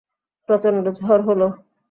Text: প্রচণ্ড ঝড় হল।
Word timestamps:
প্রচণ্ড 0.49 0.85
ঝড় 0.99 1.21
হল। 1.27 1.41